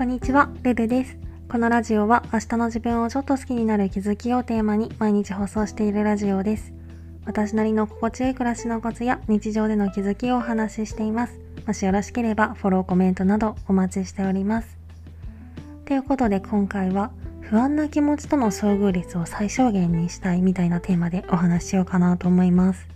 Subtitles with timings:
[0.00, 1.18] こんにちは、ルルです。
[1.46, 6.72] このラジオは明日の自分をちょっと好きになる気づきをテーマに毎日放送しているラジオです。
[7.26, 11.38] 私なりの心地よい暮らしのコツや日常での気づきをお話ししています。
[11.66, 14.78] もしよろしければフォロー、コメントなどお待ちしております。
[15.84, 17.10] ということで今回は
[17.42, 22.88] 不安な気持ちとの遭遇率を最小限にしたいみたいなテーマでお話ししようかなと思います。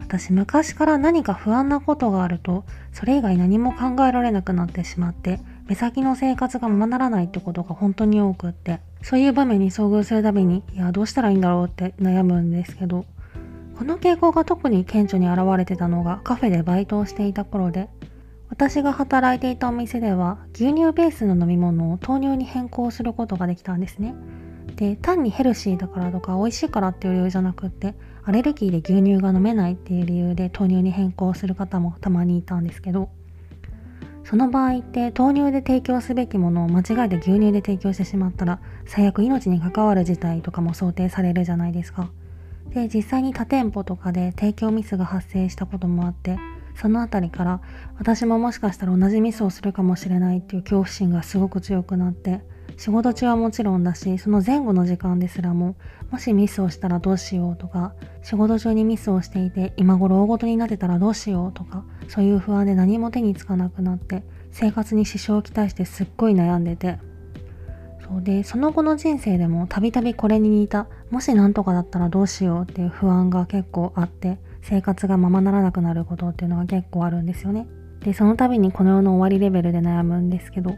[0.00, 13.04] 私昔から何か不安なことがあるとそれ以外何も考えられなくなってしまって目先の生活がままならないってことが本当に多くってそういう場面に遭遇するたびにいやどうしたらいいんだろうって悩むんですけど
[13.76, 17.90] この傾向が特に顕著に現れてたのがカフェでバイトをしていた頃で
[18.48, 24.14] 私が働いていたお店では牛乳ベースの飲み物を豆乳に変更することができたんですね。
[24.76, 27.94] で単にヘルシーだからとか美味しいからっていう理由じゃなくって
[28.24, 33.10] アレルギーで牛乳が飲めないっていう理由で豆乳に変更する方もたまにいたんですけど
[34.28, 42.10] その場合って豆乳で提供すべきものを間違えて牛乳で提供してしまったら最悪命に関わる事態とかも想定されるじゃないですか。
[42.74, 46.36] で実際に他店舗とかで提供ミスが発生したこともあって
[46.74, 47.62] その辺りから
[47.98, 52.42] 私ももしかしたら同じミスをするかもしれないっていう恐怖心がすごく強くなって
[52.76, 55.76] 仕事中はもちろんだしその前後の時間ですらも
[56.10, 66.98] もしミスをしたらどうしようとか仕事中にミスをしていて今頃大ごとになってたらどうしようとかそういう不安で何も手につかなくなって生活に支障をきたしてすっごい悩んでて。
[68.08, 77.66] そうでその後の人生でもたびたびこれに似たもし何とかだったらどうしようっていう不安が結構あって生活がままならなくなることっていうのが結構あるんですよね。
[78.00, 80.76] でその度にこの世の終わりレベルで悩むんですけど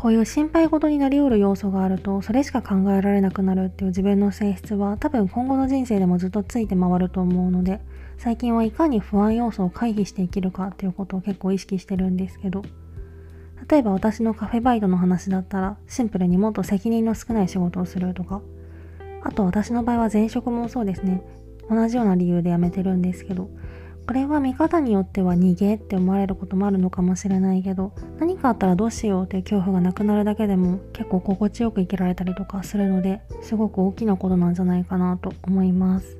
[0.00, 7.82] こういう心配事になりうる要素があるとそれしか考えられなくなるっていう自分の性質は多分今後の人生でもずっとついて回ると思うので
[8.16, 12.62] 最近はいかに不安要素を回避していけるかっていうことを結構意識してるんですけど
[13.68, 18.40] 例えば私のカフェバイトの話だったらシンプルにもっと責任の少ない仕事をするとか
[19.22, 21.22] あと私の場合は前職もそうですね。
[21.68, 23.50] 同じような理由で辞めてるんですけど
[24.10, 36.16] これは見方によっては逃げって思われることもあるのかもしれないけど何かあったらどうしようって恐怖がなくなるだけでも結構心地よく生きられたりとかするのですごく大きなことなんじゃないかなと思います。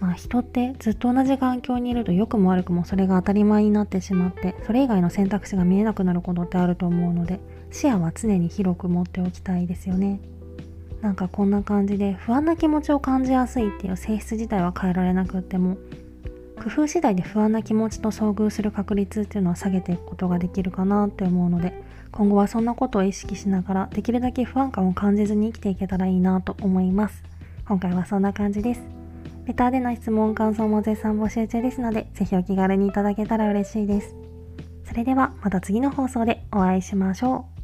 [0.00, 7.38] まあ人ってずっと同じ環境にいると良くも悪くもそれが当たり前になってしまってそれ以外の選択肢が見えなくなることってあると思うので
[7.70, 10.18] 視野は常に広く持っておきたいですよね。
[11.02, 15.76] なんかこんな感じで不安な気持ちを感じやすいっていう性質自体は変えられなくっても
[16.58, 21.72] 工夫次第で不安な気持ちと遭遇する確率っていうのは下げていくことができるかなって思うので
[22.10, 27.22] 今後はそんなことを意識しながらできるだけ不安感を感じずに生きていけたらいいなと思います。
[27.66, 28.82] 今回はそんな感じです。
[29.46, 34.14] レターでの質問感想も絶賛募集中ですのでぜひお気軽にいただけたら嬉しいです。
[34.84, 37.57] それではまた次の放送でお会いしましょう。